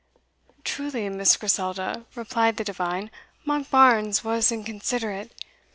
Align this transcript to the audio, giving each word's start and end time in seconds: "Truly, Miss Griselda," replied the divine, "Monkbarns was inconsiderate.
"Truly, 0.63 1.07
Miss 1.09 1.37
Griselda," 1.37 2.05
replied 2.15 2.57
the 2.57 2.63
divine, 2.63 3.11
"Monkbarns 3.45 4.23
was 4.23 4.51
inconsiderate. 4.51 5.31